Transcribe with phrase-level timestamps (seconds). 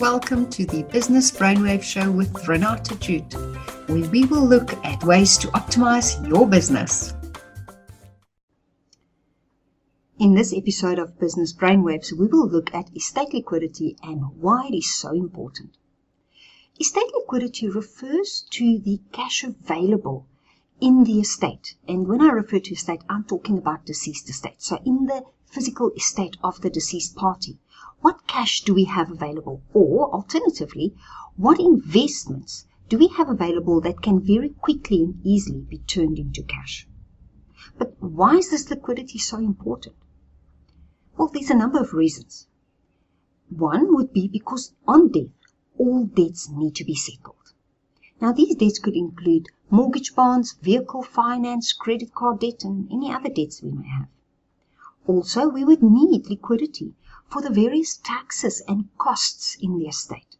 [0.00, 3.32] welcome to the Business Brainwave Show with Renata Jute,
[3.86, 7.14] where we will look at ways to optimize your business.
[10.18, 14.74] In this episode of Business Brainwaves, we will look at estate liquidity and why it
[14.76, 15.78] is so important.
[16.78, 20.26] Estate liquidity refers to the cash available
[20.78, 21.76] in the estate.
[21.88, 24.60] And when I refer to estate, I'm talking about deceased estate.
[24.60, 27.58] So in the physical estate of the deceased party,
[28.06, 29.64] what cash do we have available?
[29.74, 30.94] Or alternatively,
[31.34, 36.44] what investments do we have available that can very quickly and easily be turned into
[36.44, 36.86] cash?
[37.76, 39.96] But why is this liquidity so important?
[41.16, 42.46] Well, there's a number of reasons.
[43.48, 45.34] One would be because on death,
[45.76, 47.54] all debts need to be settled.
[48.20, 53.30] Now, these debts could include mortgage bonds, vehicle finance, credit card debt, and any other
[53.30, 54.06] debts we may have.
[55.08, 56.94] Also, we would need liquidity
[57.28, 60.36] for the various taxes and costs in the estate.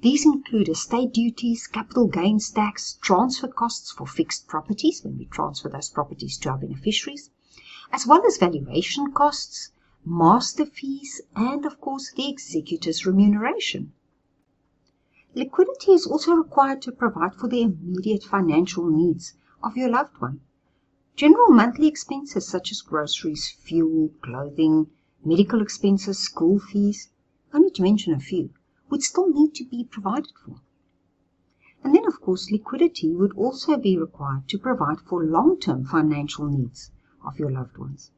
[0.00, 5.68] These include estate duties, capital gains tax, transfer costs for fixed properties when we transfer
[5.68, 7.30] those properties to our beneficiaries,
[7.90, 9.72] as well as valuation costs,
[10.04, 13.92] master fees, and of course the executor's remuneration.
[15.34, 20.40] Liquidity is also required to provide for the immediate financial needs of your loved one.
[21.16, 24.88] General monthly expenses such as groceries, fuel, clothing,
[25.24, 27.10] medical expenses, school fees,
[27.52, 28.50] only to mention a few,
[28.90, 30.60] would still need to be provided for.
[31.84, 36.90] And then, of course, liquidity would also be required to provide for long-term financial needs
[37.24, 38.10] of your loved ones.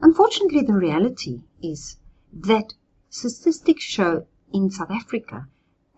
[0.00, 1.96] Unfortunately, the reality is
[2.32, 2.74] that
[3.08, 5.48] statistics show in South Africa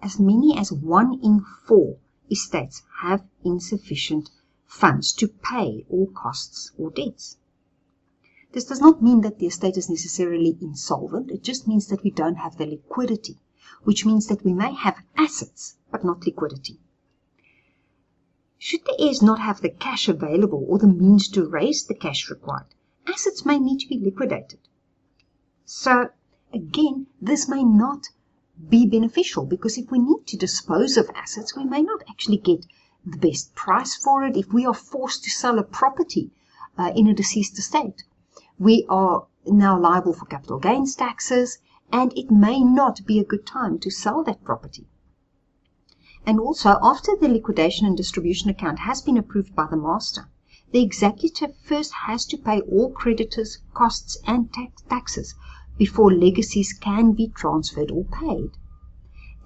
[0.03, 1.98] as many as one in four
[2.31, 4.31] estates have insufficient
[4.66, 7.36] funds to pay all costs or debts.
[8.52, 12.10] This does not mean that the estate is necessarily insolvent, it just means that we
[12.10, 13.38] don't have the liquidity,
[13.84, 16.80] which means that we may have assets but not liquidity.
[18.58, 22.28] Should the heirs not have the cash available or the means to raise the cash
[22.28, 22.66] required,
[23.06, 24.58] assets may need to be liquidated.
[25.64, 26.08] So,
[26.52, 28.08] again, this may not
[28.69, 32.66] be beneficial because if we need to dispose of assets, we may not actually get
[33.06, 34.36] the best price for it.
[34.36, 36.32] If we are forced to sell a property
[36.76, 38.02] uh, in a deceased estate,
[38.60, 41.60] we are now liable for capital gains taxes,
[41.91, 44.87] and it may not be a good time to sell that property.
[46.26, 50.28] And also, after the liquidation and distribution account has been approved by the master,
[50.72, 55.34] the executor first has to pay all creditors' costs and tax taxes
[55.78, 58.50] before legacies can be transferred or paid.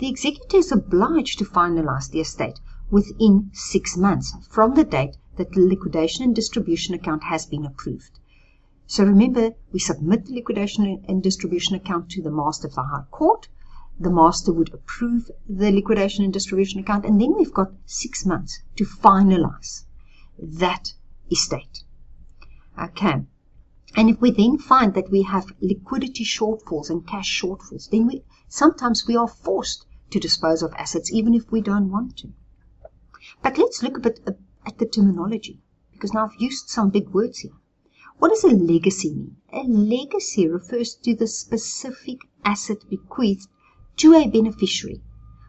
[0.01, 2.59] The executor is obliged to finalize the estate
[2.91, 8.19] within six months from the date that the liquidation and distribution account has been approved.
[8.87, 13.05] So remember, we submit the liquidation and distribution account to the master of the High
[13.11, 13.49] Court.
[13.99, 18.62] The master would approve the liquidation and distribution account, and then we've got six months
[18.77, 19.84] to finalize
[20.39, 20.94] that
[21.31, 21.84] estate.
[22.78, 23.25] Okay.
[23.97, 28.25] And if we then find that we have liquidity shortfalls and cash shortfalls, then we
[28.49, 32.33] sometimes we are forced to dispose of assets even if we don't want to.
[33.43, 34.33] But let's look a bit uh,
[34.67, 35.62] at the terminology
[35.93, 37.53] because now I've used some big words here.
[38.19, 39.37] What does a legacy mean?
[39.53, 43.49] A legacy refers to the specific asset bequeathed
[43.97, 45.03] to a beneficiary.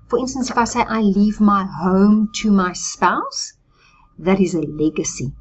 [0.07, 3.53] For instance, if I say I leave my home to my spouse,
[4.17, 5.33] that is a legacy.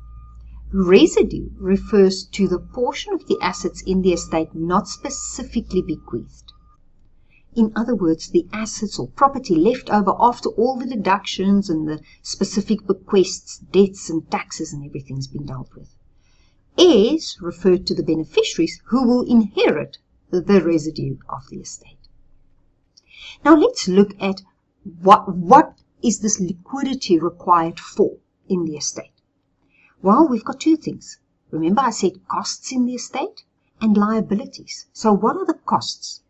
[0.72, 6.52] Residue refers to the portion of the assets in the estate not specifically bequeathed.
[7.54, 12.00] In other words, the assets or property left over after all the deductions and the
[12.22, 15.93] specific bequests, debts and taxes and everything's been dealt with.
[16.76, 19.98] Heirs refer to the beneficiaries who will inherit
[20.30, 22.08] the residue of the estate.
[23.44, 24.42] Now let's look at
[25.00, 28.18] what, what is this liquidity required for
[28.48, 29.22] in the estate.
[30.02, 31.18] Well, we've got two things.
[31.50, 33.44] Remember I said costs in the estate
[33.80, 34.86] and liabilities.
[34.92, 36.22] So what are the costs?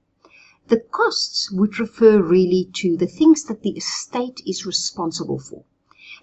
[0.69, 5.65] The costs would refer really to the things that the estate is responsible for.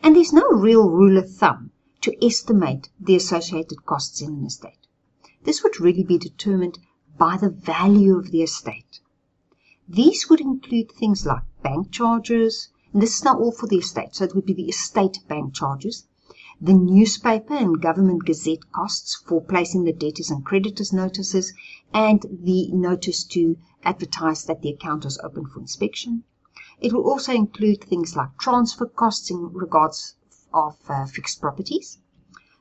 [0.01, 4.88] And there's no real rule of thumb to estimate the associated costs in an estate.
[5.44, 6.80] This would really be determined
[7.18, 9.00] by the value of the estate.
[9.88, 14.15] These would include things like bank charges, and this is now all for the estate,
[14.15, 16.07] so it would be the estate bank charges,
[16.59, 21.54] the newspaper and government gazette costs for placing the debtors and creditors notices,
[21.94, 26.24] and the notice to advertise that the account is open for inspection.
[26.80, 30.15] It will also include things like transfer costs in regards
[30.53, 32.00] of uh, fixed properties,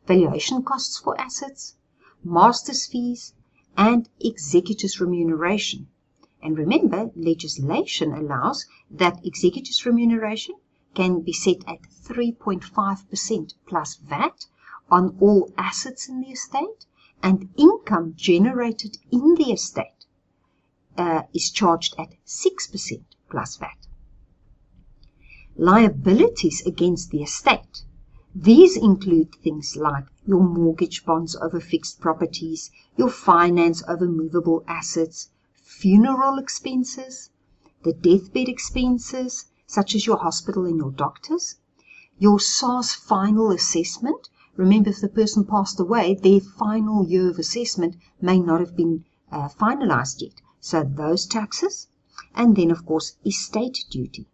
[0.06, 1.76] valuation costs for assets,
[2.24, 3.34] master's fees,
[3.76, 5.88] and executors' remuneration.
[6.42, 10.56] And remember, legislation allows that executors' remuneration
[10.94, 14.46] can be set at 3.5% plus VAT
[14.90, 16.86] on all assets in the estate,
[17.22, 20.06] and income generated in the estate
[20.96, 23.86] uh, is charged at 6% plus VAT.
[25.56, 27.84] Liabilities against the estate.
[28.32, 35.30] These include things like your mortgage bonds over fixed properties, your finance over movable assets,
[35.54, 37.30] funeral expenses,
[37.82, 41.56] the deathbed expenses, such as your hospital and your doctors,
[42.18, 44.28] your SARS final assessment.
[44.54, 49.04] Remember, if the person passed away, their final year of assessment may not have been
[49.32, 50.40] uh, finalized yet.
[50.60, 51.88] So those taxes,
[52.34, 54.28] and then of course estate duty.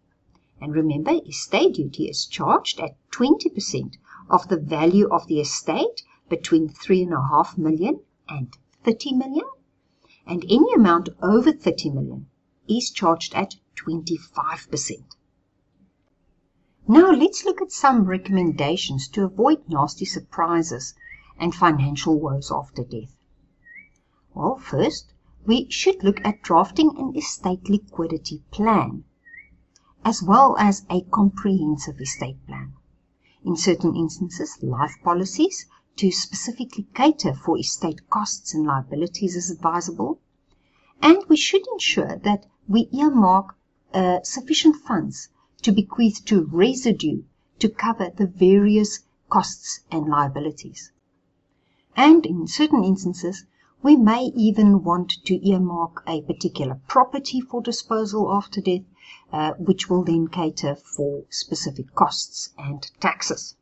[0.59, 3.97] And remember, estate duty is charged at 20%
[4.29, 8.51] of the value of the estate between 3.5 million and
[8.83, 9.45] 30 million.
[10.25, 12.27] And any amount over 30 million
[12.67, 15.05] is charged at 25%.
[16.87, 20.95] Now let's look at some recommendations to avoid nasty surprises
[21.37, 23.15] and financial woes after death.
[24.33, 25.13] Well, first,
[25.45, 29.03] we should look at drafting an estate liquidity plan,
[30.07, 32.71] as well as a comprehensive estate plan.
[33.43, 35.65] In certain instances, life policies
[35.97, 40.21] to specifically cater for estate costs and liabilities is advisable.
[41.01, 43.57] And we should ensure that we earmark
[43.93, 45.27] uh, sufficient funds
[45.63, 47.23] to bequeath to residue
[47.59, 48.99] to cover the various
[49.29, 50.93] costs and liabilities.
[51.97, 53.45] And in certain instances,
[53.83, 58.81] we may even want to earmark a particular property for disposal after death,
[59.31, 63.55] uh, which will then cater for specific costs and taxes.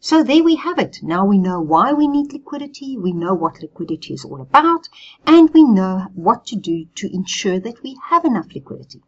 [0.00, 1.02] So there we have it.
[1.02, 4.88] Now we know why we need liquidity, we know what liquidity is all about,
[5.26, 9.02] and we know what to do to ensure that we have enough liquidity.